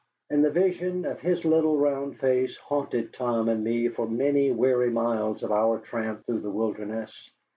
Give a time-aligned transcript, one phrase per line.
[0.31, 4.89] And the vision of his little, round face haunted Tom and me for many weary
[4.89, 7.11] miles of our tramp through the wilderness.